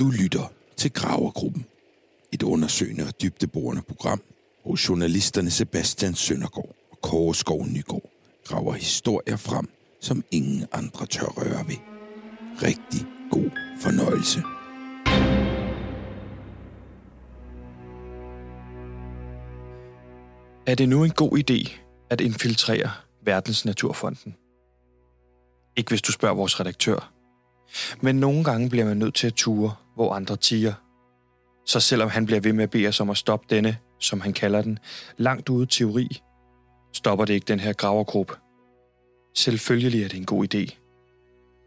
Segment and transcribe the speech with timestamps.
[0.00, 1.66] Du lytter til Gravergruppen.
[2.32, 4.22] Et undersøgende og dybdeborende program,
[4.62, 8.10] hvor journalisterne Sebastian Søndergaard og Kåre Skov Nygaard
[8.44, 9.68] graver historier frem,
[10.00, 11.76] som ingen andre tør røre ved.
[12.62, 13.50] Rigtig god
[13.80, 14.40] fornøjelse.
[20.66, 21.70] Er det nu en god idé
[22.10, 22.90] at infiltrere
[23.24, 24.36] Verdensnaturfonden?
[25.76, 27.19] Ikke hvis du spørger vores redaktør.
[28.00, 30.72] Men nogle gange bliver man nødt til at ture, hvor andre tiger.
[31.66, 34.32] Så selvom han bliver ved med at bede os om at stoppe denne, som han
[34.32, 34.78] kalder den,
[35.16, 36.20] langt ude teori,
[36.92, 38.34] stopper det ikke den her gravergruppe.
[39.34, 40.76] Selvfølgelig er det en god idé.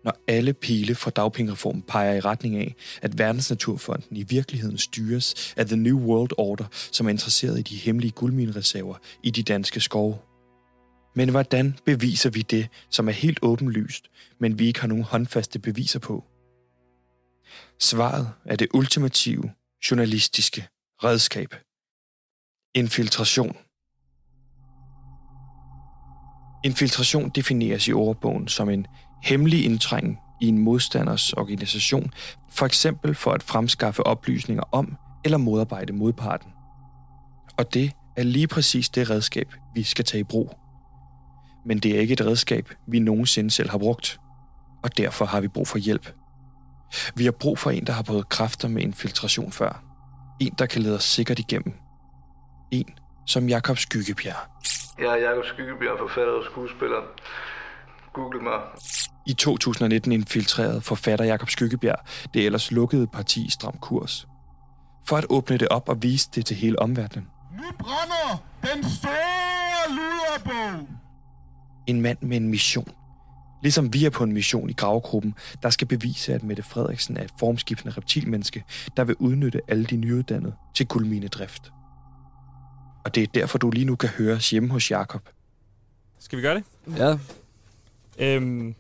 [0.06, 5.66] Når alle pile fra dagpengereformen peger i retning af, at Verdensnaturfonden i virkeligheden styres af
[5.66, 10.18] The New World Order, som er interesseret i de hemmelige guldminereserver i de danske skove.
[11.14, 15.60] Men hvordan beviser vi det, som er helt åbenlyst, men vi ikke har nogen håndfaste
[15.60, 16.24] beviser på?
[17.80, 19.52] Svaret er det ultimative
[19.92, 20.68] journalistiske
[21.04, 21.56] redskab.
[22.76, 23.58] Infiltration.
[26.66, 28.86] Infiltration defineres i ordbogen som en
[29.24, 32.14] hemmelig indtrængen i en modstanders organisation,
[32.52, 36.52] for eksempel for at fremskaffe oplysninger om eller modarbejde modparten.
[37.58, 40.63] Og det er lige præcis det redskab, vi skal tage i brug.
[41.66, 44.20] Men det er ikke et redskab, vi nogensinde selv har brugt,
[44.84, 46.14] og derfor har vi brug for hjælp.
[47.16, 49.84] Vi har brug for en, der har prøvet kræfter med infiltration før.
[50.40, 51.74] En, der kan lede os sikkert igennem.
[52.72, 52.94] En
[53.28, 54.36] som Jakob Skyggebjerg.
[55.00, 57.02] Jeg er Jakob Skyggebjerg, forfatter og skuespiller.
[58.14, 58.60] Google mig.
[59.28, 62.00] I 2019 infiltrerede forfatter Jakob Skyggebjerg
[62.34, 64.28] det ellers lukkede parti Stram Kurs.
[65.08, 67.28] For at åbne det op og vise det til hele omverdenen.
[67.58, 71.03] Nu brænder den store luderbog.
[71.88, 72.88] En mand med en mission.
[73.64, 77.24] Ligesom vi er på en mission i gravgruppen, der skal bevise, at Mette Frederiksen er
[77.24, 78.64] et formskiftende reptilmenneske,
[78.98, 81.72] der vil udnytte alle de nyuddannede til kulminedrift.
[83.06, 85.30] Og det er derfor, du lige nu kan høres hjemme hos Jakob.
[86.20, 86.64] Skal vi gøre det?
[86.98, 87.18] Ja.
[88.18, 88.76] Øhm,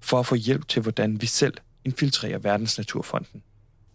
[0.00, 3.42] For at få hjælp til, hvordan vi selv infiltrerer Verdensnaturfonden.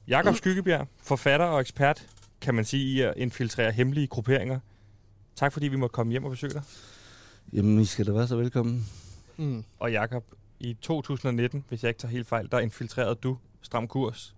[0.07, 2.07] Jakob Skyggebjerg, forfatter og ekspert,
[2.41, 4.59] kan man sige, i at infiltrere hemmelige grupperinger.
[5.35, 6.61] Tak fordi vi måtte komme hjem og besøge dig.
[7.53, 8.85] Jamen, I skal da være så velkommen.
[9.37, 9.63] Mm.
[9.79, 10.23] Og Jakob,
[10.59, 14.35] i 2019, hvis jeg ikke tager helt fejl, der infiltrerede du Stram Kurs.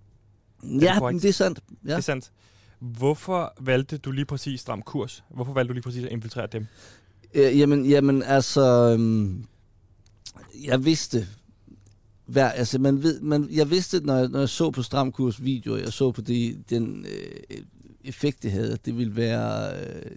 [0.63, 1.15] Ja, korrekt?
[1.15, 1.59] men det er sandt.
[1.69, 1.89] Ja.
[1.89, 1.91] Ja.
[1.91, 2.31] Det er sandt.
[2.79, 5.23] Hvorfor valgte du lige præcis Stram Kurs?
[5.29, 6.67] Hvorfor valgte du lige præcis at infiltrere dem?
[7.33, 8.91] Øh, jamen, jamen, altså...
[8.93, 9.45] Øhm,
[10.63, 11.27] jeg vidste...
[12.25, 15.77] Hver, altså, man ved, man, jeg vidste, når jeg, når jeg så på Stramkurs videoer,
[15.77, 17.57] jeg så på det, den øh,
[18.03, 19.73] effekt, det havde, det ville være...
[19.79, 20.11] Øh,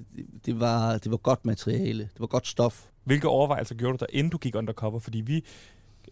[0.47, 2.03] det, var, det var godt materiale.
[2.03, 2.85] Det var godt stof.
[3.05, 4.99] Hvilke overvejelser gjorde du der, inden du gik undercover?
[4.99, 5.45] Fordi vi,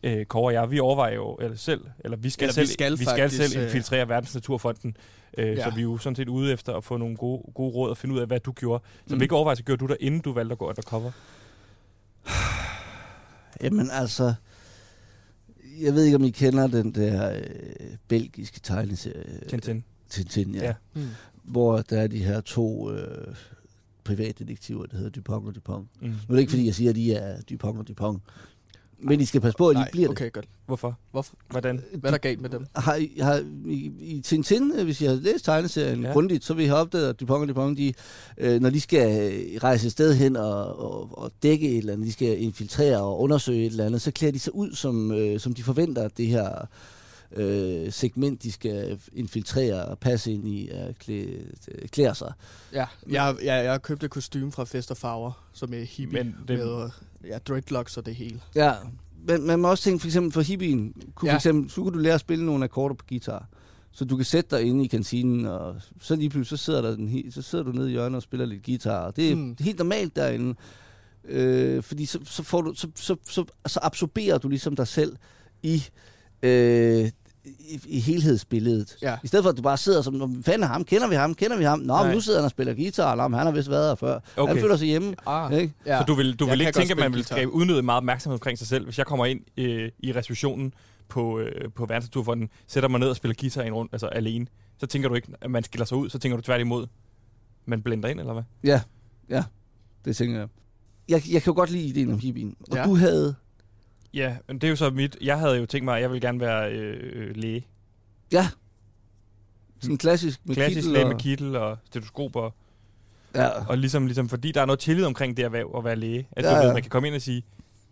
[0.03, 2.73] øh, Kåre og jeg, vi overvejer jo eller selv, eller vi skal, Eller vi selv,
[2.75, 4.97] skal vi skal faktisk, selv øh, infiltrere Verdensnaturfonden.
[5.39, 5.65] Øh, Ja.
[5.65, 7.97] Så vi er jo sådan set ude efter at få nogle gode, gode råd og
[7.97, 8.85] finde ud af, hvad du gjorde.
[9.07, 9.19] Så Mm.
[9.19, 11.11] hvilke overvejelser gjorde du der, inden du valgte at gå undercover?
[13.63, 14.35] Jamen, altså...
[15.81, 17.43] Jeg ved ikke, om I kender den der øh,
[18.09, 19.41] belgiske tegneserie.
[19.49, 19.85] Tintin.
[20.11, 20.61] Tintin, ja.
[20.61, 20.67] Ja.
[20.67, 20.75] ja.
[20.95, 21.09] Mm.
[21.45, 23.35] Hvor der er de her to øh,
[24.05, 25.87] privatdetektiver, der hedder Dupont og Dupont.
[26.01, 26.09] Mm.
[26.09, 28.23] Nu er det ikke, fordi jeg siger, at de er Dupont og Dupont.
[29.05, 30.17] Men I skal passe på, at de Nej, bliver det.
[30.17, 30.49] okay, godt.
[30.67, 30.99] Hvorfor?
[31.11, 31.35] Hvorfor?
[31.51, 31.83] Hvordan?
[31.95, 32.67] Hvad er der galt med dem?
[32.77, 36.07] Har, I- har, i, I Tintin, øh, hvis I har læst tegneserien Ja.
[36.07, 36.13] ja.
[36.13, 37.93] grundigt, så vil I have opdaget, at Dupont og Dupont, de,
[38.39, 41.93] øh, når de skal øh, rejse et sted hen og, og, og dække et eller
[41.93, 45.13] andet, de skal infiltrere og undersøge et eller andet, så klæder de sig ud, som,
[45.13, 46.67] øh, som de forventer, at det her
[47.37, 51.45] øh, segment, de skal infiltrere og passe ind i, at klæde,
[51.91, 52.33] klæder sig.
[52.73, 56.59] Ja, jeg, jeg, jeg købte kostume fra Fest og Farver, som er hippie Men det-
[56.59, 56.91] med
[57.29, 58.41] ja, dreadlocks og det hele.
[58.55, 58.73] Ja,
[59.27, 61.35] men man må også tænke for eksempel for hippien, kunne Ja.
[61.35, 63.49] for eksempel, så kunne du lære at spille nogle akkorder på guitar.
[63.95, 66.97] Så du kan sætte dig inde i kantinen, og så lige pludselig så sidder, der
[66.97, 68.99] den, så sidder du nede i hjørnet og spiller lidt guitar.
[69.07, 69.57] Og det er mm.
[69.61, 70.55] helt normalt derinde.
[71.25, 75.17] Øh, fordi så, så, får du, så, så, så, så absorberer du ligesom dig selv
[75.63, 75.83] i,
[76.43, 77.11] øh,
[77.45, 78.97] i, i helhedsbilledet.
[79.03, 79.17] Ja.
[79.23, 80.85] I stedet for, at du bare sidder som, "Nå, fanden ham?
[80.85, 81.35] Kender vi ham?
[81.35, 81.79] Kender vi ham?
[81.79, 82.05] Nå, Nej.
[82.07, 83.29] men nu sidder han og spiller guitar.
[83.29, 84.19] Men han har vist været her før.
[84.37, 84.53] Okay.
[84.55, 85.15] Han føler sig hjemme.
[85.27, 85.75] Ah, Ikke?
[85.87, 85.99] ja.
[85.99, 88.35] Så du vil, du Jeg vil ikke tænke, at man vil skabe unødigt meget opmærksomhed
[88.35, 90.75] omkring sig selv, hvis jeg kommer ind øh, i receptionen
[91.09, 94.47] på, øh, på Verdensnaturfonden, sætter mig ned og spiller guitar en rundt, altså alene,
[94.79, 96.87] så tænker du ikke, at man skiller sig ud, så tænker du tværtimod,
[97.67, 98.43] man blender ind, eller hvad?
[98.65, 98.81] Ja,
[99.31, 99.45] ja,
[100.05, 100.49] det tænker jeg.
[101.09, 102.57] Jeg, jeg kan jo godt lide ideen om hippien.
[102.71, 102.85] Og ja.
[102.85, 103.35] du havde...
[104.15, 106.21] Ja, men det er jo så mit, jeg havde jo tænkt mig, at jeg vil
[106.21, 107.67] gerne være øh, øh, læge.
[108.33, 108.49] Ja.
[109.81, 112.55] Sådan klassisk med Klassisk kittel læge og, med kittel og stetoskop og,
[113.35, 115.97] Ja, og ligesom, ligesom, fordi der er noget tillid omkring det at være, at være
[115.97, 116.27] læge.
[116.33, 117.43] At Ja, du ved, man kan komme ind og sige,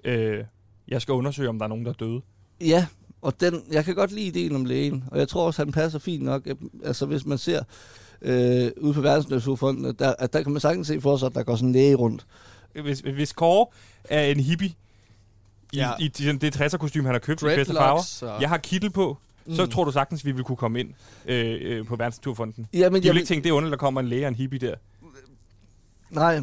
[0.04, 0.44] øh,
[0.88, 2.20] jeg skal undersøge, om der er nogen, der er døde.
[2.60, 2.86] ja,
[3.22, 5.98] Og den, jeg kan godt lide ideen om lægen, og jeg tror også, han passer
[5.98, 6.48] fint nok.
[6.84, 7.62] Altså, hvis man ser
[8.22, 11.42] øh, ude på Verdensnaturfonden, der, at der kan man sagtens se for sig, at der
[11.42, 12.26] går sådan en læge rundt.
[12.82, 13.66] Hvis, hvis Kåre
[14.04, 14.72] er en hippie,
[15.74, 15.90] Ja.
[15.98, 18.40] i, i det 60'er kostume, han har købt i Fest Farver, Dreadlocks og...
[18.40, 19.18] jeg har kittel på,
[19.54, 19.70] så Mm.
[19.70, 20.88] tror du sagtens, vi vil kunne komme ind
[21.26, 22.66] øh, øh, på Verdensnaturfonden.
[22.72, 24.28] Ja, men De vil jeg, ikke tænke, det er underligt, der kommer en læge og
[24.28, 24.74] en hippie der.
[26.10, 26.40] Nej,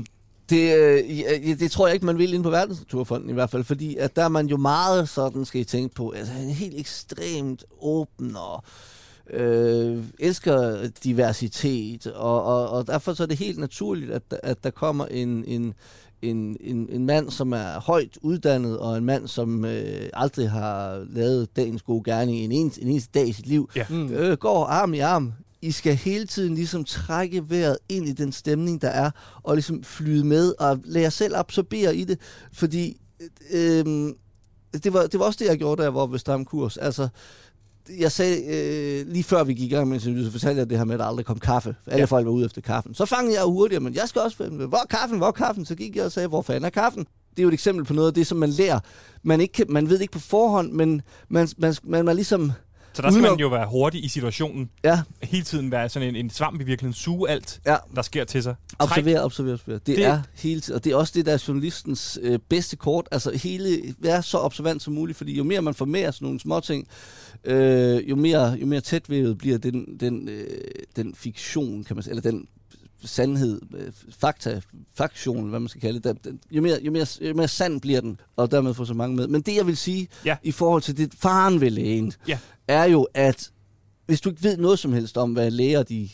[0.50, 3.96] det, øh, det tror jeg ikke, man vil ind på Verdensnaturfonden i hvert fald, fordi
[3.96, 7.64] at der er man jo meget sådan, skal I tænke på, altså en helt ekstremt
[7.82, 8.72] åben og øh,
[10.20, 15.06] elsker diversitet, og, og, og derfor så er det helt naturligt, at, at der kommer
[15.06, 15.74] en, en,
[16.22, 21.06] en, en, en mand, som er højt uddannet, og en mand, som øh, aldrig har
[21.10, 23.86] lavet dagens gode gerning en eneste, en eneste dag i sit liv, Ja.
[23.90, 24.12] Mm.
[24.14, 25.34] øh, går arm i arm.
[25.62, 29.12] I skal hele tiden ligesom trække vejret ind i den stemning, der er,
[29.44, 32.20] og ligesom flyde med, og lade jer selv absorbere i det,
[32.54, 32.98] fordi
[33.54, 33.86] øh,
[34.84, 36.78] det, var, det var også det, jeg gjorde, da jeg var ved Stram Kurs.
[36.78, 37.08] Altså,
[38.00, 40.86] jeg sagde, øh, lige før vi gik i gang med så fortalte jeg det her
[40.86, 41.75] med, at der aldrig kom kaffe.
[41.88, 42.06] Alle Ja.
[42.06, 42.94] folk var ude efter kaffen.
[42.94, 45.66] Så fangede jeg hurtigere, men jeg skal også finde, hvor er kaffen, hvor er kaffen?
[45.66, 47.06] Så gik jeg og sagde, hvor fanden er kaffen?
[47.30, 48.80] Det er jo et eksempel på noget af det, som man lærer.
[49.24, 52.51] Man, ikke man ved ikke på forhånd, men man, man, man, man ligesom...
[52.94, 54.69] Så der skal Udenom- man jo være hurtig i situationen.
[54.84, 56.94] Ja, Hele tiden være sådan en, en svamp i virkeligheden.
[56.94, 57.75] Suge alt, ja.
[57.95, 58.56] der sker til sig.
[58.80, 58.89] Træk.
[58.89, 59.80] Observer, observer, observer.
[59.80, 62.75] Det, Det- er hele tiden, og det er også det, der er journalistens øh, bedste
[62.75, 63.07] kort.
[63.12, 65.74] Altså hele, være så observant som muligt, fordi jo mere man
[66.06, 66.88] af sådan nogle små ting,
[67.44, 70.48] øh, jo mere, jo mere tætvævet bliver den, den, øh,
[70.95, 72.48] den fiktion, kan man sige, eller den
[73.04, 74.62] sandhed, øh, fakta,
[74.96, 77.82] faktion, hvad man skal kalde det, den, den, jo, mere, jo, mere, jo mere sand
[77.82, 79.28] bliver den, og dermed får så mange med.
[79.28, 80.38] Men det, jeg vil sige, Ja.
[80.44, 82.40] i forhold til det faren ved lægen, Ja.
[82.68, 83.52] er jo, at
[84.06, 86.10] hvis du ikke ved noget som helst om, hvad læger de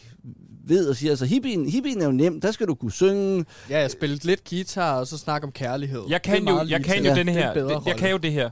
[0.65, 3.79] ved og siger, altså hippien, hippien er jo nem, der skal du kunne synge, Ja,
[3.79, 6.01] jeg spillede lidt guitar, og så snakke om kærlighed.
[6.09, 7.81] Jeg kan jo, jeg kan jo Ja, er her.
[7.85, 8.49] jeg kan jo det her.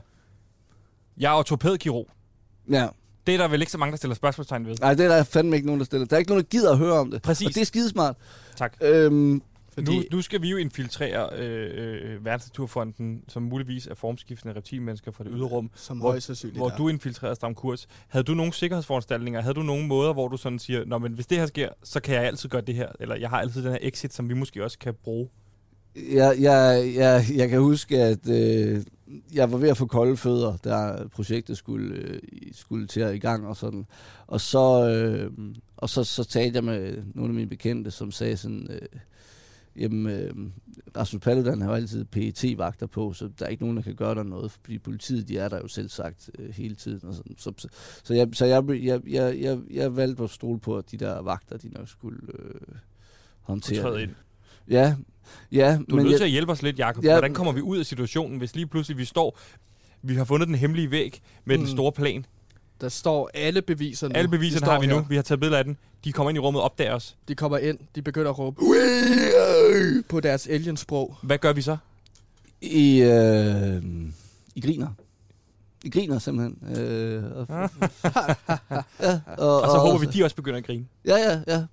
[1.18, 2.08] Jeg er ortopædkirurg.
[2.70, 2.88] Ja.
[3.26, 4.74] Det er der vel ikke så mange, der stiller spørgsmålstegn ved.
[4.80, 6.06] Nej, det er der fandme ikke nogen, der stiller.
[6.06, 7.22] Der er ikke nogen, der gider at høre om det.
[7.22, 7.46] Præcis.
[7.46, 8.16] Og det er skidesmart.
[8.56, 8.76] Tak.
[8.80, 9.42] Øhm,
[9.74, 15.10] Fordi, Nu, nu skal vi jo infiltrere øh, øh, Verdensnaturfonden, som muligvis er formskiftende reptilmennesker
[15.10, 16.76] fra det ydre rum, som hvor- højst sandsynligt hvor er.
[16.76, 17.86] du infiltrerer Stram Kurs.
[18.08, 19.40] Havde du nogle sikkerhedsforanstaltninger?
[19.40, 22.00] Havde du nogle måder, hvor du sådan siger, Nå, men hvis det her sker, så
[22.00, 22.88] kan jeg altid gøre det her?
[23.00, 25.28] Eller jeg har altid den her exit, som vi måske også kan bruge?
[25.96, 28.82] Jeg, jeg, jeg, jeg kan huske, at øh,
[29.34, 32.20] jeg var ved at få kolde fødder, da projektet skulle, øh,
[32.52, 33.86] skulle til at i gang og sådan.
[34.26, 35.30] Og så, øh,
[35.76, 38.88] og så, så talte jeg med nogle af mine bekendte, som sagde sådan, øh,
[39.76, 40.34] jamen, øh,
[40.96, 44.22] Rasmus Paludan har altid PET-vagter på, så der er ikke nogen, der kan gøre der
[44.22, 47.08] noget, fordi politiet, de er der jo selv sagt øh, hele tiden.
[47.08, 47.34] Og sådan.
[47.38, 47.68] Så, så,
[48.04, 51.22] så, jeg, så jeg, jeg, jeg, jeg, jeg valgte at stole på, at de der
[51.22, 52.60] vagter, de nok skulle øh,
[53.40, 54.10] håndtere det.
[54.68, 54.94] Ja,
[55.52, 55.78] ja.
[55.90, 57.04] Du er nødt jeg, til at hjælpe os lidt, Jacob.
[57.04, 57.12] Ja.
[57.12, 59.38] Hvordan kommer vi ud af situationen, hvis lige pludselig vi står...
[60.02, 61.64] Vi har fundet den hemmelige væg med mm.
[61.64, 62.26] den store plan.
[62.80, 64.14] Der står alle beviser nu.
[64.14, 64.94] Alle beviserne har vi nu.
[64.94, 65.04] her.
[65.08, 65.76] Vi har taget billeder af den.
[66.04, 67.16] De kommer ind i rummet og opdager os.
[67.28, 68.60] De kommer ind, de begynder at råbe
[70.08, 71.16] på deres aliensprog.
[71.22, 71.76] Hvad gør vi så?
[72.60, 73.82] I, øh,
[74.54, 74.88] I griner.
[75.84, 76.76] I griner simpelthen.
[76.76, 77.46] Øh, og,
[79.00, 80.86] ja, og, Og så håber vi, de også begynder at grine.
[81.04, 81.64] Ja, ja, ja.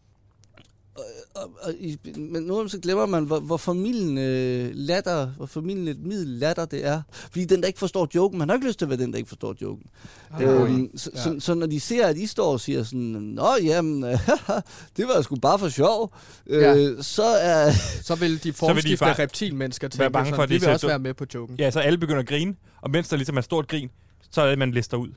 [1.44, 6.00] Og, og, i, men nu så glemmer man, hvor, hvor formidlende latter, hvor formidlende et
[6.00, 7.02] middel latter det er.
[7.12, 9.18] Fordi den, der ikke forstår joken, man har ikke lyst til at være den, der
[9.18, 9.86] ikke forstår joken.
[10.42, 11.22] Øhm, så, Ja.
[11.22, 14.02] så, så, når de ser, at I står og siger sådan, Nå, jamen,
[14.98, 16.14] det var sgu bare for sjov,
[16.48, 17.02] øh, Ja.
[17.02, 17.72] så er...
[18.04, 20.88] Så vil de vil de reptilmennesker tænke, være bange sådan, for, at de vil også
[20.88, 20.90] dumt.
[20.92, 21.56] være med på joken.
[21.60, 22.56] Ja, så alle begynder at grine.
[22.82, 23.90] Og mens der ligesom er stort grin,
[24.32, 25.10] så er det, man lister ud.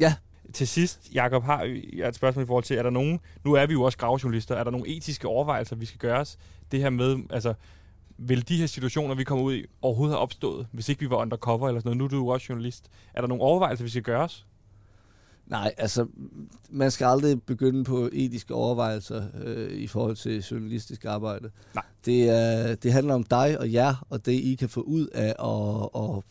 [0.00, 0.14] Ja.
[0.52, 3.66] Til sidst, Jakob har jeg et spørgsmål i forhold til, er der nogen, nu er
[3.66, 6.38] vi jo også gravejournalister, er der nogle etiske overvejelser, vi skal gøre os?
[6.72, 7.54] Det her med, altså,
[8.18, 11.16] vil de her situationer, vi kommer ud i, overhovedet have opstået, hvis ikke vi var
[11.16, 11.98] undercover eller sådan noget?
[11.98, 12.90] Nu er du jo også journalist.
[13.14, 14.46] Er der nogle overvejelser, vi skal gøre os?
[15.46, 16.06] Nej, altså,
[16.70, 21.50] man skal aldrig begynde på etiske overvejelser øh, i forhold til journalistisk arbejde.
[21.74, 21.84] Nej.
[22.04, 25.34] Det, er, det handler om dig og jer, og det I kan få ud af
[25.38, 26.24] at, at,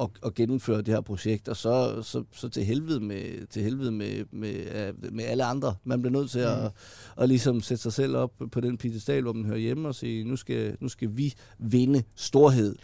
[0.00, 3.92] at, at gennemføre det her projekt, og så, så, så til helvede med, til helvede
[3.92, 5.74] med, med, med alle andre.
[5.84, 6.72] Man bliver nødt til at,
[7.18, 10.24] at ligesom sætte sig selv op på den pedestal, hvor man hører hjemme og sige,
[10.24, 12.76] nu skal, nu skal vi vinde storhed.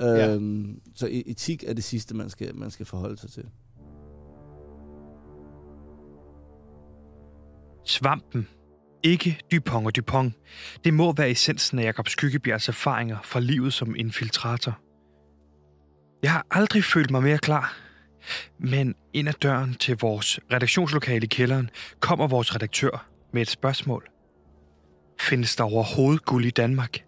[0.00, 0.34] Ja.
[0.34, 3.44] Øhm, så e- etik er det sidste, man skal, man skal forholde sig til.
[7.84, 8.48] Svampen.
[9.02, 10.34] Ikke Dupont og Dupont.
[10.84, 14.80] Det må være essensen af Jakob Skyggebjergs erfaringer fra livet som infiltrator.
[16.22, 17.76] Jeg har aldrig følt mig mere klar.
[18.58, 24.08] Men ind ad døren til vores redaktionslokale i kælderen kommer vores redaktør med et spørgsmål.
[25.20, 26.98] Findes der overhovedet guld i Danmark?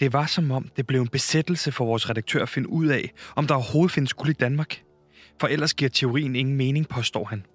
[0.00, 3.12] Det var som om, det blev en besættelse for vores redaktør at finde ud af,
[3.36, 4.82] om der overhovedet findes guld i Danmark.
[5.40, 7.46] For ellers giver teorien ingen mening, påstår han.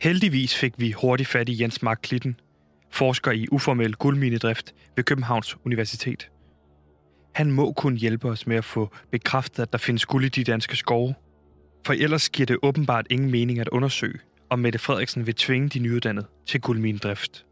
[0.00, 2.40] Heldigvis fik vi hurtigt fat i Jens Mark Klitten,
[2.90, 6.31] forsker i uformel guldminedrift ved Københavns Universitet.
[7.32, 10.44] Han må kunne hjælpe os med at få bekræftet, at der findes guld i de
[10.44, 11.14] danske skove.
[11.86, 14.18] For ellers giver det åbenbart ingen mening at undersøge,
[14.50, 17.46] om Mette Frederiksen vil tvinge de nyuddannede til guldminedrift.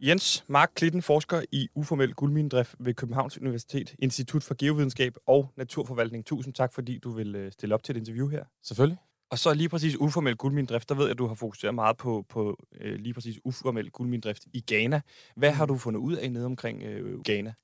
[0.00, 6.26] Jens Mark Klitten, forsker i uformel guldminedrift ved Københavns Universitet, Institut for Geovidenskab og Naturforvaltning.
[6.26, 8.44] Tusind tak, fordi du vil øh, stille op til et interview her.
[8.62, 8.98] Selvfølgelig.
[9.30, 12.24] Og så lige præcis uformel guldminedrift, der ved jeg, at du har fokuseret meget på,
[12.28, 15.00] på øh, lige præcis uformel guldminedrift i Ghana.
[15.36, 17.54] Hvad har du fundet ud af nede omkring øh, Ghana?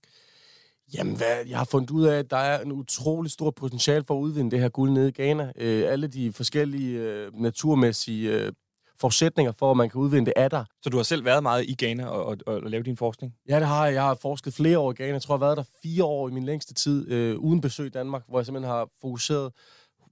[0.94, 4.14] Jamen, hvad, jeg har fundet ud af, at der er en utrolig stor potentiale for
[4.14, 5.52] at udvinde det her guld nede i Ghana.
[5.56, 8.52] Øh, alle de forskellige øh, naturmæssige øh,
[9.00, 10.64] forudsætninger for, at man kan udvinde det, er der.
[10.82, 13.34] Så du har selv været meget i Ghana og, og, og, og lavet din forskning?
[13.48, 13.94] Ja, det har jeg.
[13.94, 15.12] Jeg har forsket flere år i Ghana.
[15.12, 17.86] Jeg tror, jeg har været der fire år i min længste tid, øh, uden besøg
[17.86, 19.52] i Danmark, hvor jeg simpelthen har fokuseret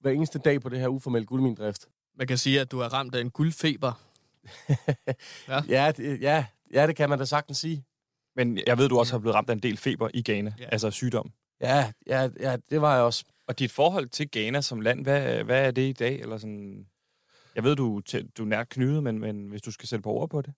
[0.01, 1.87] hver eneste dag på det her uformelle guldmindrift.
[2.19, 3.93] Man kan sige, at du er ramt af en guldfeber.
[5.49, 5.61] Ja.
[5.69, 7.85] ja, det, ja, ja, det kan man da sagtens sige.
[8.37, 10.65] Men jeg ved, du også har blevet ramt af en del feber i Ghana, ja.
[10.73, 11.33] Altså sygdom.
[11.61, 13.25] Ja, ja, ja, det var jeg også.
[13.49, 16.21] Og dit forhold til Ghana som land, hvad, hvad er det i dag?
[16.21, 16.87] Eller sådan...
[17.55, 18.01] Jeg ved, du,
[18.39, 20.55] du er nært knydet, men, men hvis du skal sætte på ord på det?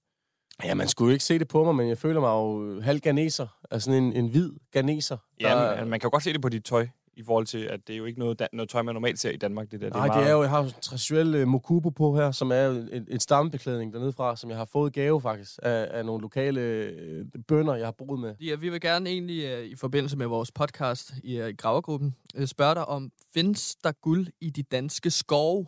[0.65, 3.01] Ja, man skulle jo ikke se det på mig, men jeg føler mig jo halv
[3.01, 3.47] ganeser.
[3.71, 5.17] Altså sådan en, en hvid ganeser.
[5.41, 7.59] Ja, der- men, man kan jo godt se det på dit tøj, i forhold til,
[7.59, 9.71] at det er jo ikke noget, noget tøj, man normalt ser i Danmark.
[9.71, 9.91] Det der.
[9.91, 12.69] Nej, det er jo, jeg har jo en traditionel uh, mokubo på her, som er
[12.69, 16.61] en, en stammebeklædning dernede fra, som jeg har fået gave faktisk af, af nogle lokale
[16.61, 18.35] øh, bønder, jeg har boet med.
[18.41, 22.47] Ja, vi vil gerne egentlig øh, i forbindelse med vores podcast i, i Gravergruppen øh,
[22.47, 25.67] spørge dig om, findes der guld i de danske skove?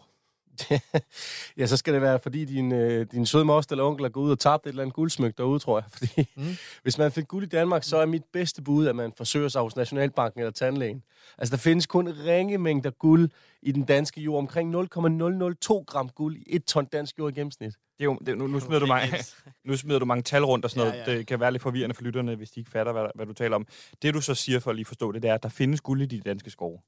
[1.59, 4.25] ja, så skal det være, fordi din, øh, din søde moster eller onkel er gået
[4.27, 5.85] ud og tabt et eller andet guldsmyk derude, tror jeg.
[5.99, 6.57] Fordi Mm.
[6.83, 9.63] hvis man fik guld i Danmark, så er mit bedste bud, at man forsøger sig
[9.63, 11.03] hos Nationalbanken eller tandlægen.
[11.39, 13.31] Altså, der findes kun ringe mængder guld
[13.63, 14.39] i den danske jord.
[14.39, 17.73] Omkring 0,002 gram guld i et ton dansk jord i gennemsnit.
[17.99, 19.17] Det er jo, det, nu, nu, smider du mange,
[19.65, 21.01] nu smider du mange tal rundt og sådan noget.
[21.07, 21.11] Ja.
[21.13, 21.19] ja.
[21.19, 23.57] Det kan være lidt forvirrende for lytterne, hvis de ikke fatter, hvad, hvad du taler
[23.57, 23.67] om.
[24.03, 26.03] Det, du så siger for at lige forstå det, det er, at der findes guld
[26.03, 26.79] i de danske skove.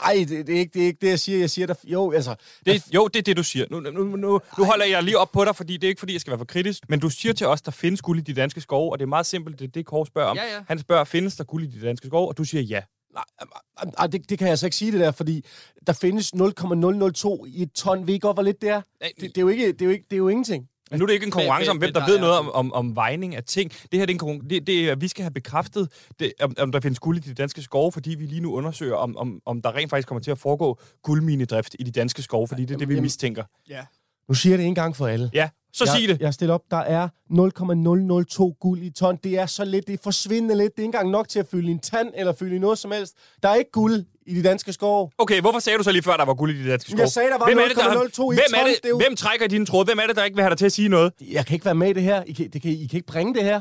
[0.00, 1.38] Nej, det, det, er ikke, det er ikke det, jeg siger.
[1.38, 2.34] Jeg siger, der, jo, altså...
[2.66, 3.66] Det, jo, det er det, du siger.
[3.70, 5.98] Nu, nu, nu, nu, nu holder jeg lige op på dig, fordi det er ikke,
[5.98, 6.88] fordi jeg skal være for kritisk.
[6.88, 9.08] Men du siger til os, der findes guld i de danske skove, og det er
[9.08, 10.36] meget simpelt, det er det, Kåre spørger om.
[10.36, 10.60] Ja, ja.
[10.68, 12.28] Han spørger, findes der guld i de danske skove?
[12.28, 12.80] Og du siger ja.
[13.14, 15.44] Nej, nej, nej, det, det kan jeg altså ikke sige det der, fordi
[15.86, 18.06] der findes 0,002 i et ton.
[18.06, 18.80] Ved I godt, hvor lidt det er?
[19.02, 20.68] Det, det, er, jo ikke, det, er, jo ikke, det er jo ingenting.
[20.92, 22.50] Men nu er det ikke en konkurrence om, hvem der der ved er- noget om,
[22.52, 23.70] om, om vejning af ting.
[23.70, 24.48] Det her det er en konkurrence.
[24.48, 25.88] Det, det er, at vi skal have bekræftet,
[26.20, 28.94] det, om, om der findes guld i de danske skove, fordi vi lige nu undersøger,
[28.94, 32.48] om, om, om der rent faktisk kommer til at foregå guldminedrift i de danske skove,
[32.48, 33.44] fordi det er det, vi Jamen- mistænker.
[33.68, 33.80] Ja.
[34.28, 35.30] Nu siger jeg det en gang for alle.
[35.34, 36.20] Ja, så jeg, sig det.
[36.20, 39.18] Jeg stiller op, der er 0,002 guld i ton.
[39.24, 40.72] Det er så lidt, det er forsvindende lidt.
[40.76, 43.14] Det er ikke engang nok til at fylde en tand eller fylde noget som helst.
[43.42, 45.10] Der er ikke guld i de danske skove.
[45.18, 47.00] Okay, hvorfor sagde du så lige før, der var guld i de danske skove?
[47.00, 48.66] Jeg sagde, der var hvem er det, der, 0,02 i hvem, er ton.
[48.68, 49.84] det, Det er jo- hvem trækker dine tråde?
[49.84, 51.12] Hvem er det, der ikke vil have dig til at sige noget?
[51.20, 52.22] Jeg kan ikke være med i det her.
[52.26, 53.60] I kan, det kan, I kan ikke bringe det her.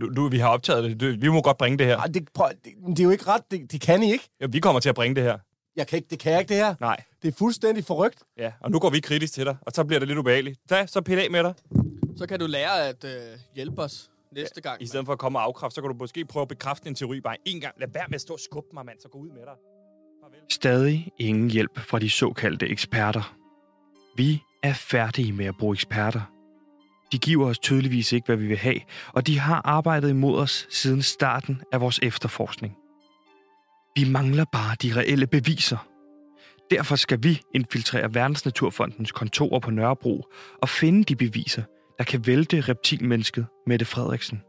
[0.00, 1.00] Du, du, vi har optaget det.
[1.00, 1.96] Du, vi må godt bringe det her.
[1.96, 3.42] Ej, det, prøv, det, det er jo ikke ret.
[3.50, 4.28] Det, det kan I ikke.
[4.40, 5.38] Ja, vi kommer til at bringe det her.
[5.76, 6.74] Jeg kan ikke, det kan jeg ikke, det her.
[6.80, 7.02] Nej.
[7.22, 8.18] Det er fuldstændig forrygt.
[8.38, 10.60] Ja, og nu går vi kritisk til dig, og så bliver det lidt ubehageligt.
[10.70, 11.54] Da, så pille af med dig.
[12.16, 13.10] Så kan du lære at øh,
[13.54, 14.82] hjælpe os næste gang.
[14.82, 16.94] I stedet for at komme og afkræfte, så kan du måske prøve at bekræfte en
[16.94, 17.74] teori bare en gang.
[17.80, 18.98] Lad være med at stå og skubbe mig, mand.
[19.00, 19.54] Så gå ud med dig.
[20.22, 20.38] Farvel.
[20.50, 23.36] Stadig ingen hjælp fra de såkaldte eksperter.
[24.16, 26.20] Vi er færdige med at bruge eksperter.
[27.12, 28.80] De giver os tydeligvis ikke, hvad vi vil have,
[29.12, 32.76] og de har arbejdet imod os siden starten af vores efterforskning.
[33.96, 35.88] Vi mangler bare de reelle beviser.
[36.70, 40.24] Derfor skal vi infiltrere Verdensnaturfondens kontorer på Nørrebro
[40.62, 41.62] og finde de beviser,
[41.98, 44.42] der kan vælte reptilmennesket Mette Frederiksen.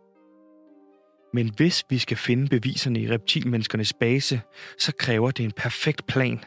[1.34, 4.42] Men hvis vi skal finde beviserne i reptilmenneskernes base,
[4.80, 6.40] så kræver det en perfekt plan.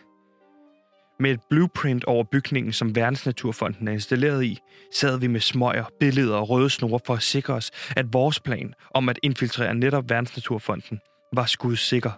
[1.21, 4.59] Med et blueprint over bygningen, som Verdensnaturfonden er installeret i,
[4.95, 8.75] sad vi med smøger, billeder og røde snore for at sikre os, at vores plan
[8.95, 10.99] om at infiltrere netop Verdensnaturfonden
[11.35, 12.11] var skudsikker.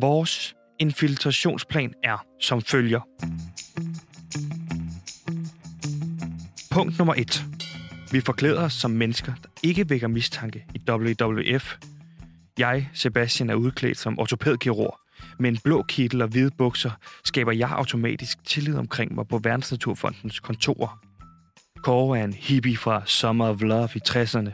[0.00, 3.00] Vores infiltrationsplan er som følger.
[6.70, 7.59] Punkt nummer 1.
[8.12, 11.76] Vi forklæder os som mennesker, der ikke vækker mistanke i WWF.
[12.58, 14.98] Jeg, Sebastian, er udklædt som ortopædkirurg.
[15.38, 16.90] Med en blå kittel og hvide bukser
[17.24, 20.98] skaber jeg automatisk tillid omkring mig på Verdensnaturfondens kontor.
[21.82, 24.50] Kåre er en hippie fra Summer of Love i 60'erne.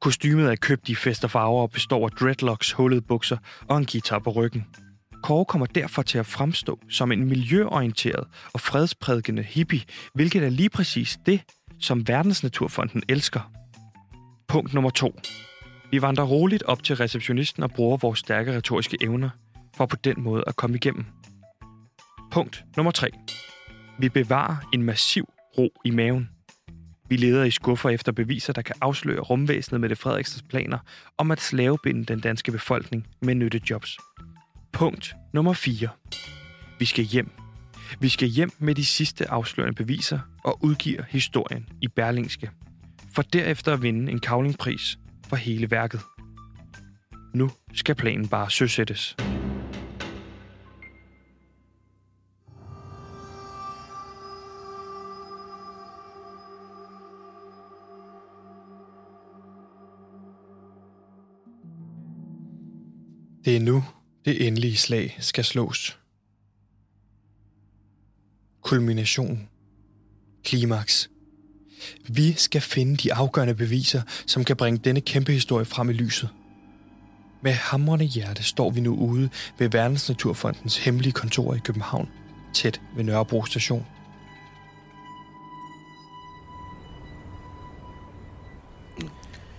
[0.00, 3.36] Kostymet er købt i fest og farver og består af dreadlocks, hullede bukser
[3.68, 4.66] og en guitar på ryggen.
[5.22, 9.82] Kåre kommer derfor til at fremstå som en miljøorienteret og fredsprædikende hippie,
[10.14, 11.40] hvilket er lige præcis det,
[11.84, 13.52] som Verdensnaturfonden elsker.
[14.48, 15.20] Punkt nummer to.
[15.90, 19.30] Vi vandrer roligt op til receptionisten og bruger vores stærke retoriske evner.
[19.76, 21.04] for på den måde at komme igennem.
[22.32, 23.08] Punkt nummer 3.
[23.98, 25.24] Vi bevarer en massiv
[25.58, 26.28] ro i maven.
[27.08, 30.78] Vi leder i skuffer efter beviser, der kan afsløre rumvæsenet med det Frederiksens planer
[31.18, 33.98] om at slavebinde den danske befolkning med nyttejobs.
[34.72, 35.88] Punkt nummer 4.
[36.78, 37.41] Vi skal hjem.
[38.00, 42.50] Vi skal hjem med de sidste afslørende beviser og udgiver historien i Berlingske.
[43.14, 46.00] For derefter at vinde en kavlingpris for hele værket.
[47.34, 49.16] Nu skal planen bare søsættes.
[63.44, 63.84] Det er nu,
[64.24, 66.01] det endelige slag skal slås.
[68.72, 69.48] Kulmination.
[70.44, 71.10] Klimaks.
[72.08, 76.28] Vi skal finde de afgørende beviser, som kan bringe denne kæmpe historie frem i lyset.
[77.42, 82.08] Med hamrende hjerte står vi nu ude ved Verdensnaturfondens hemmelige kontor i København,
[82.54, 83.86] tæt ved Nørrebro station.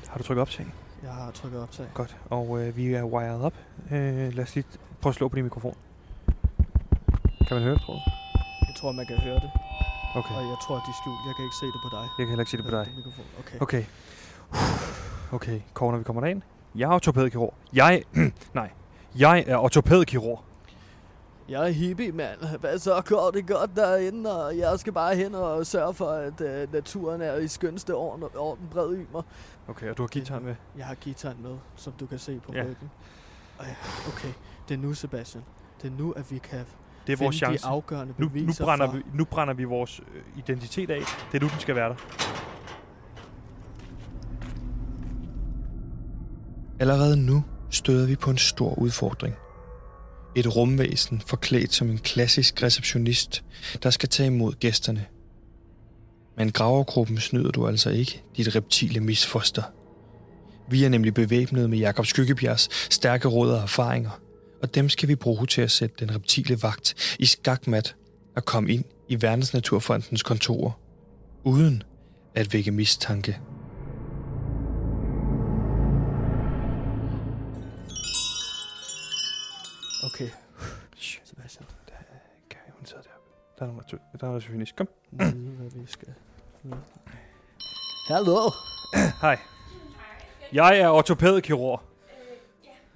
[0.07, 0.65] Har du trykket optag?
[1.03, 1.85] Jeg har trykket optag.
[1.93, 2.15] Godt.
[2.25, 3.53] Og øh, vi er wired op.
[3.91, 4.65] Øh, lad os lige
[5.01, 5.77] prøve at slå på din mikrofon.
[7.47, 8.12] Kan man høre det, tror du?
[8.83, 9.51] Jeg tror, man kan høre det.
[10.15, 10.35] Okay.
[10.35, 11.19] Og jeg tror, at de er skjult.
[11.27, 12.01] Jeg kan ikke se det på dig.
[12.17, 12.87] Jeg kan heller ikke se det på dig.
[12.95, 13.25] Mikrofon.
[13.39, 13.57] Okay.
[13.59, 13.83] Okay.
[15.31, 16.41] Okay, Kåre, når vi kommer derind.
[16.75, 17.53] Jeg er ortopædkirurg.
[17.73, 18.03] Jeg...
[18.53, 18.69] nej.
[19.15, 20.43] Jeg er ortopædkirurg.
[21.49, 22.59] Jeg er hippie, mand.
[22.59, 24.45] Hvad så går det godt derinde?
[24.45, 28.23] Og jeg skal bare hen og sørge for, at uh, naturen er i skønste orden,
[28.35, 29.23] orden bred i mig.
[29.67, 30.55] Okay, og du har guitaren med?
[30.77, 32.61] Jeg har gitaren med, som du kan se på Ja.
[32.61, 32.91] ryggen.
[34.07, 34.33] Okay,
[34.69, 35.43] det er nu, Sebastian.
[35.81, 36.65] Det er nu, at vi kan
[37.07, 37.63] Det er vores chance.
[37.63, 38.97] de afgørende Nu, nu, brænder for...
[38.97, 41.01] vi, nu brænder vi vores øh, identitet af.
[41.31, 41.95] Det er nu, den skal være der.
[46.79, 49.35] Allerede nu støder vi på en stor udfordring.
[50.35, 53.43] Et rumvæsen forklædt som en klassisk receptionist,
[53.83, 55.05] der skal tage imod gæsterne.
[56.37, 59.63] Men gravergruppen snyder du altså ikke, dit reptile misfoster.
[60.69, 64.19] Vi er nemlig bevæbnet med Jakob Skyggebjergs stærke råd og erfaringer,
[64.63, 67.95] og dem skal vi bruge til at sætte den reptile vagt i skakmat
[68.35, 70.79] og komme ind i Verdensnaturfondens kontor,
[71.43, 71.83] uden
[72.35, 73.39] at vække mistanke.
[80.03, 80.29] Okay.
[81.23, 81.65] Sebastian,
[82.49, 83.09] Kan hun sidde der?
[83.59, 83.97] Der er nummer to.
[84.21, 84.71] Der er.
[84.77, 84.87] Kom.
[85.11, 85.23] vi,
[85.57, 86.13] hvad vi skal...
[88.07, 88.51] Hallo!
[89.21, 89.39] Hej.
[90.53, 91.81] Jeg er ortopædkirurg.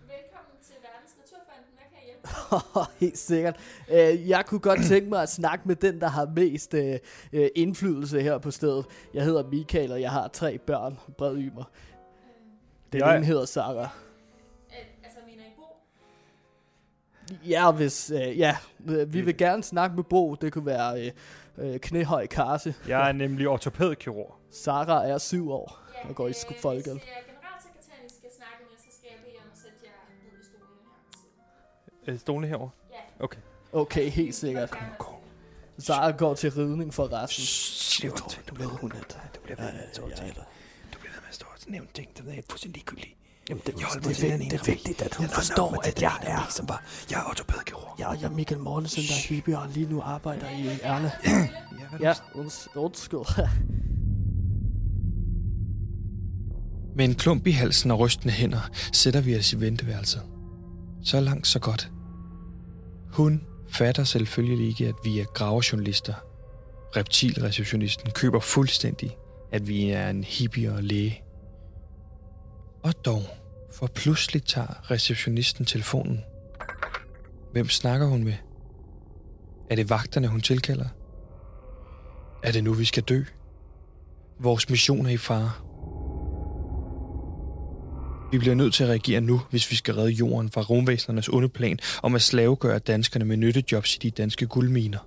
[0.01, 1.71] Velkommen til Verdens Naturfonden.
[1.77, 2.27] Hvad kan jeg hjælpe?
[3.00, 3.56] Helt sikkert.
[3.92, 7.00] Øh, Jeg kunne godt tænke mig at snakke med den, der har mest øh,
[7.34, 8.86] øh, indflydelse her på stedet.
[9.14, 10.98] Jeg hedder Michael, og jeg har tre børn.
[11.18, 11.64] Bred ymer.
[12.94, 13.78] Den Jeg- ene hedder Sarah.
[13.80, 13.88] Øh,
[15.04, 15.64] altså, mener I Bo?
[17.50, 18.58] Ja, hvis, øh, ja,
[18.88, 20.36] øh, vi vil gerne snakke med Bo.
[20.36, 21.12] Det kunne være øh,
[21.74, 22.74] øh, knæhøj karse.
[22.88, 24.36] Jeg er nemlig ortopædkirurg.
[24.52, 25.80] Sarah er syv år
[26.10, 27.02] og går i folkel.
[32.08, 32.70] Øh, Stolene herovre.
[32.91, 33.24] ja.
[33.24, 33.39] Okay.
[33.74, 34.70] Okay, helt sikkert.
[35.80, 37.43] Sarah går til ridning for resten.
[38.12, 39.17] Det var Du bliver hun lidt.
[39.36, 40.34] Du bliver ved med at stå og tale.
[40.93, 43.13] Du bliver ved med at stå og nævne ting, der er fuldstændig ligegyldige.
[43.50, 46.02] Jamen, det, Jeg holder det, det, det, er vigtigt, at hun Ja, forstår, at er
[46.02, 46.48] jeg er...
[46.50, 48.00] som var, Jeg er ortopædkirurg.
[48.00, 51.12] Jeg, jeg er Michael Mortensen, der er hippie, og lige nu arbejder i Erne.
[52.00, 52.13] Ja,
[52.76, 53.20] undskyld.
[56.96, 60.22] Med en klump i halsen og rystende hænder sætter vi os i venteværelset.
[61.04, 61.91] Så langt, så godt.
[63.12, 66.13] Hun fatter selvfølgelig ikke, at vi er gravejournalister.
[66.96, 69.17] Reptilreceptionisten køber fuldstændig,
[69.52, 71.24] at vi er en hippie og læge.
[72.84, 73.22] Og dog,
[73.74, 76.24] for pludselig tager receptionisten telefonen.
[77.52, 78.34] Hvem snakker hun med?
[79.70, 80.88] Er det vagterne, hun tilkalder?
[82.43, 83.24] Er det nu, vi skal dø?
[84.39, 85.66] Vores mission er i fare.
[88.32, 91.50] Vi bliver nødt til at reagere nu, hvis vi skal redde jorden fra rumvæsenernes onde
[91.50, 95.00] plan om at slavegøre danskerne med nyttejobs i de danske guldminer.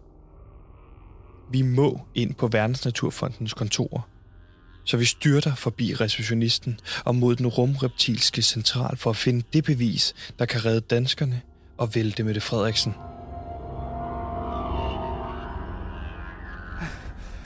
[1.50, 4.09] Vi må ind på Verdensnaturfondens kontor,
[4.85, 10.14] så vi styrter forbi receptionisten og mod den rumreptilske central for at finde det bevis,
[10.38, 11.40] der kan redde danskerne
[11.78, 12.94] og vælte Mette Frederiksen.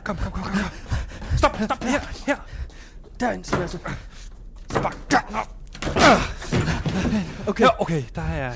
[0.05, 0.53] Kom, kom, kom, kom.
[1.39, 2.37] Stop, stop, her, her.
[3.21, 3.83] Derinde, Sebastian.
[3.83, 4.15] Altså.
[4.71, 5.54] Spark.
[7.47, 8.53] Okay, Ja, okay, der er...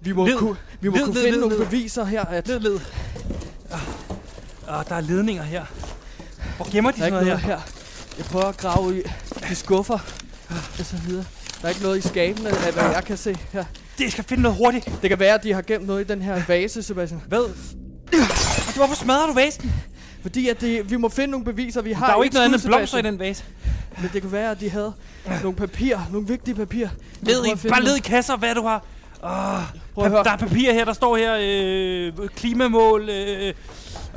[0.00, 0.38] vi må, Led.
[0.38, 1.64] ku, vi må Led, kunne led, finde led, nogle led.
[1.66, 2.80] beviser her, at Led, led.
[4.66, 5.64] Og der er ledninger her.
[6.56, 7.56] Hvor gemmer de der sådan noget noget her?
[7.56, 7.60] her.
[8.18, 9.02] Jeg prøver at grave i,
[9.50, 9.98] i skuffer
[10.78, 11.24] og så videre.
[11.60, 13.64] Der er ikke noget i skabene, af hvad jeg kan se her.
[14.00, 14.92] jeg skal finde noget hurtigt.
[15.02, 17.20] Det kan være, at de har gemt noget i den her vase, Sebastian.
[17.28, 17.54] Hvad?
[18.76, 19.72] Hvorfor smadrer du vasen?
[20.22, 21.82] Fordi at det, vi må finde nogle beviser.
[21.82, 23.44] Vi har Der er jo ikke noget andet end blomster i den vase.
[23.98, 24.92] Men det kunne være, at de havde
[25.42, 26.88] nogle papir, nogle vigtige papir.
[27.22, 28.84] Led i, bare led i kasser, hvad du har.
[29.22, 29.30] Oh,
[29.94, 30.24] Prøv at høre.
[30.24, 33.08] der er papir her, der står her, øh, klimamål.
[33.10, 33.54] Øh,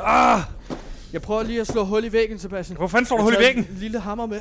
[0.05, 0.39] ah,
[1.13, 2.77] Jeg prøver lige at slå hul i væggen, Sebastian.
[2.77, 3.63] hvor fanden der Jeg hul i væggen?
[3.71, 4.39] En lille hammer med.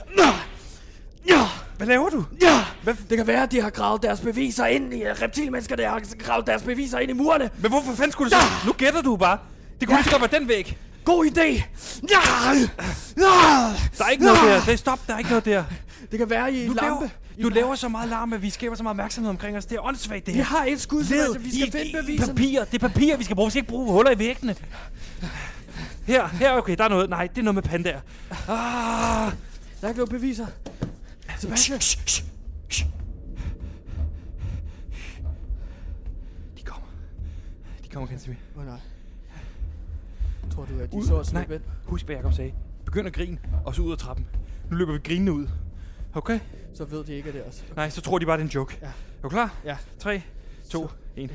[1.28, 1.38] Ja!
[1.76, 2.24] Hvad laver du?
[2.42, 2.64] Ja!
[3.10, 6.46] Det kan være, at de har gravet deres beviser ind i reptilmennesker, der har gravet
[6.46, 7.50] deres beviser ind i murene.
[7.58, 8.66] Men hvorfor fanden skulle du så?
[8.66, 9.38] Nu gætter du bare.
[9.80, 10.02] Det kunne Ja.
[10.04, 10.78] så godt være den væg.
[11.04, 11.62] God idé!
[12.10, 12.20] Ja!
[13.16, 13.74] Ja!
[13.98, 14.60] Der er ikke noget der.
[14.64, 15.64] Det er stop, der er ikke noget der.
[16.10, 17.10] Det kan være i Du, en lampe.
[17.38, 19.66] laver, du laver så meget larm, at vi skaber så meget opmærksomhed omkring os.
[19.66, 20.44] Det er åndssvagt, det Vi her.
[20.44, 21.44] har et skud, Led Sebastian.
[21.44, 22.34] Vi skal i- finde i beviserne.
[22.34, 22.64] papir.
[22.64, 23.46] Det er papir, vi skal bruge.
[23.46, 24.56] Vi skal ikke bruge huller i væggene.
[26.06, 27.10] Her, her, okay, der er noget.
[27.10, 28.00] Nej, det er noget med pandaer.
[28.30, 29.32] Ah,
[29.80, 30.46] Der er ikke nogen beviser.
[31.38, 31.80] Sebastian.
[36.58, 36.86] de kommer.
[37.84, 38.36] De kommer, Kansimi.
[38.56, 38.76] Åh oh, nej.
[40.54, 41.62] Tror du, at de så os Nej, slippe ind?
[41.84, 42.52] husk hvad Jacob sagde.
[42.84, 44.26] Begynd at grine, og så ud af trappen.
[44.70, 45.46] Nu løber vi grinende ud.
[46.14, 46.40] Okay?
[46.74, 47.64] Så ved de ikke, at det er os.
[47.76, 48.78] Nej, så tror de bare, det er en joke.
[48.82, 48.86] Ja.
[48.86, 49.54] Er du klar?
[49.64, 49.76] Ja.
[49.98, 50.22] 3,
[50.70, 51.30] 2, 1.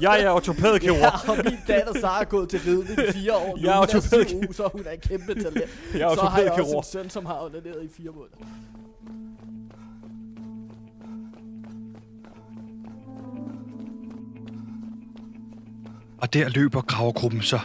[0.00, 0.98] jeg er ortopædkirurg.
[0.98, 3.58] Ja, og min datter Sara er gået til ridning i fire år.
[3.60, 4.54] Jeg er Nu hun syv ortopædkirurg.
[4.54, 5.70] så hun er en kæmpe talent.
[5.94, 8.36] Jeg er så har jeg også en søn, som har onaneret i fire måneder.
[16.18, 17.60] Og der løber gravergruppen så.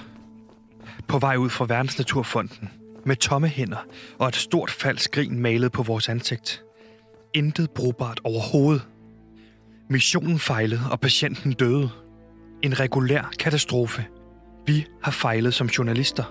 [1.07, 2.69] På vej ud fra Verdensnaturfonden.
[3.05, 3.85] Med tomme hænder
[4.19, 6.63] og et stort falsk grin malet på vores ansigt.
[7.33, 8.87] Intet brugbart overhovedet.
[9.89, 11.89] Missionen fejlede, og patienten døde.
[12.61, 14.05] En regulær katastrofe.
[14.67, 16.23] Vi har fejlet som journalister.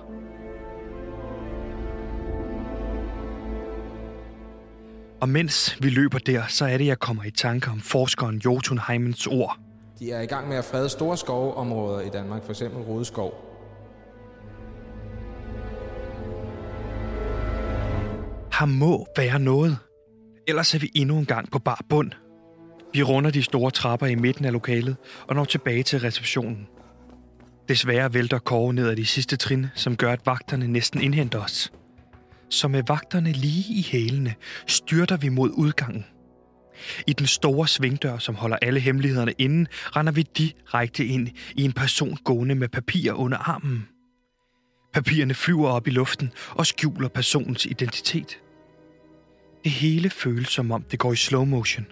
[5.20, 8.80] Og mens vi løber der, så er det, jeg kommer i tanke om forskeren Jotun
[8.88, 9.58] Heimens ord.
[10.00, 12.62] De er i gang med at frede store skovområder i Danmark, f.eks.
[12.62, 13.34] Rodeskov.
[18.58, 19.78] Her må være noget.
[20.46, 22.12] Ellers er vi endnu en gang på bar bund.
[22.92, 24.96] Vi runder de store trapper i midten af lokalet
[25.28, 26.68] og når tilbage til receptionen.
[27.68, 31.72] Desværre vælter Kåre ned ad de sidste trin, som gør, at vagterne næsten indhenter os.
[32.50, 34.34] Så med vagterne lige i hælene
[34.66, 36.04] styrter vi mod udgangen.
[37.06, 41.72] I den store svingdør, som holder alle hemmelighederne inde, render vi direkte ind i en
[41.72, 43.88] person gående med papir under armen.
[44.92, 48.38] Papirerne flyver op i luften og skjuler personens identitet.
[49.64, 51.86] Det hele føles som om det går i slow motion.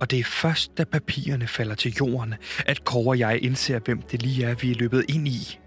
[0.00, 2.34] Og det er først, da papirerne falder til jorden,
[2.66, 5.58] at Kåre og jeg indser, hvem det lige er, vi er løbet ind i.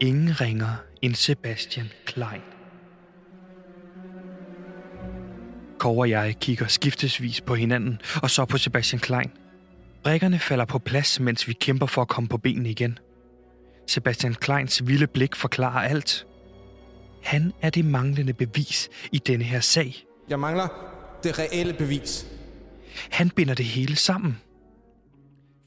[0.00, 2.55] Ingen ringer end Sebastian Klein.
[5.78, 9.30] Kåre og jeg kigger skiftesvis på hinanden, og så på Sebastian Klein.
[10.04, 12.98] Brikkerne falder på plads, mens vi kæmper for at komme på benene igen.
[13.86, 16.26] Sebastian Kleins vilde blik forklarer alt.
[17.22, 20.04] Han er det manglende bevis i denne her sag.
[20.28, 20.68] Jeg mangler
[21.24, 22.26] det reelle bevis.
[23.10, 24.38] Han binder det hele sammen.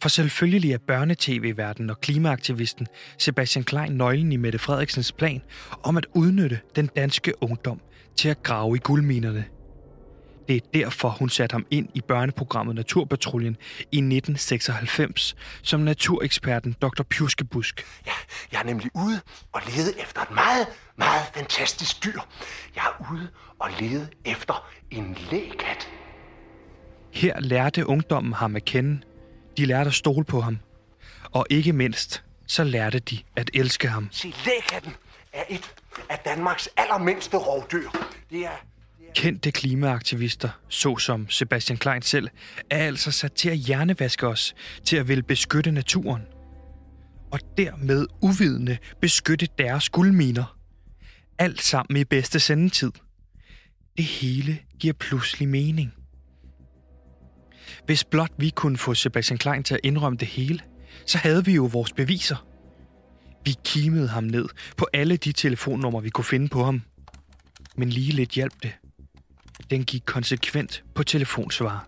[0.02, 5.41] For selvfølgelig er børnetv-verden og klimaaktivisten Sebastian Klein nøglen i Mette Frederiksens plan
[5.84, 7.82] om at udnytte den danske ungdom
[8.15, 9.45] til at grave i guldminerne.
[10.49, 17.03] Det er derfor, hun satte ham ind i børneprogrammet Naturpatruljen i 1996 som natureksperten Dr.
[17.03, 17.85] Pjuskebusk.
[18.05, 18.12] Ja,
[18.51, 22.19] jeg er nemlig ude og lede efter et meget, meget fantastisk dyr.
[22.75, 23.27] Jeg er ude
[23.59, 25.89] og lede efter en lækat.
[27.13, 29.01] Her lærte ungdommen ham at kende.
[29.57, 30.59] De lærte at stole på ham.
[31.31, 34.07] Og ikke mindst, så lærte de at elske ham.
[34.12, 34.95] Se, lækatten
[35.33, 35.75] er et
[36.09, 37.89] af Danmarks allermindste rovdyr.
[38.29, 38.68] Det er...
[39.15, 42.30] Kendte klimaaktivister, såsom Sebastian Klein selv,
[42.69, 46.22] er altså sat til at hjernevaske os, til at vil beskytte naturen.
[47.32, 50.58] Og dermed uvidende beskytte deres guldminer.
[51.38, 52.91] Alt sammen i bedste sendetid.
[53.98, 55.93] Det hele giver pludselig mening.
[57.86, 60.60] Hvis blot vi kunne få Sebastian Klein til at indrømme det hele,
[61.06, 62.45] så havde vi jo vores beviser.
[63.45, 64.45] Vi kimede ham ned
[64.78, 66.82] på alle de telefonnumre, vi kunne finde på ham.
[67.76, 68.72] Men lige lidt hjalp det.
[69.72, 71.88] Den gik konsekvent på telefonsvarer.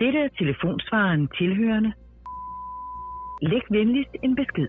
[0.00, 1.92] Dette er telefonsvareren tilhørende.
[3.42, 4.68] Læg venligst en besked.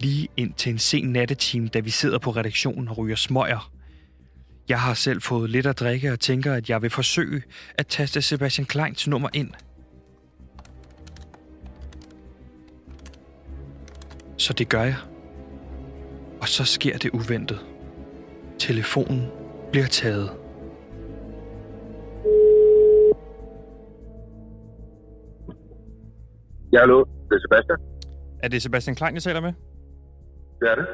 [0.00, 3.72] Lige ind til en sen nattetime, da vi sidder på redaktionen og ryger smøger.
[4.68, 7.42] Jeg har selv fået lidt at drikke og tænker, at jeg vil forsøge
[7.78, 9.50] at taste Sebastian Kleins nummer ind.
[14.38, 14.96] Så det gør jeg.
[16.40, 17.75] Og så sker det uventet.
[18.58, 19.30] Telefonen
[19.72, 20.30] bliver taget.
[26.72, 27.04] Ja, hallo.
[27.28, 27.78] Det er Sebastian.
[28.42, 29.52] Er det Sebastian Klein, jeg taler med?
[30.60, 30.86] Det er det.